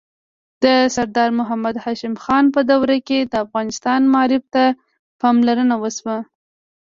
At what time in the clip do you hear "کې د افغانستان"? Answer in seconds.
3.07-4.01